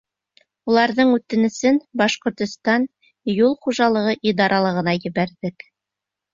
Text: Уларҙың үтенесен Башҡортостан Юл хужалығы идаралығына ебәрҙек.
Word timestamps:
Уларҙың 0.71 1.11
үтенесен 1.17 1.77
Башҡортостан 2.03 2.89
Юл 3.35 3.55
хужалығы 3.69 4.19
идаралығына 4.33 4.99
ебәрҙек. 5.07 5.71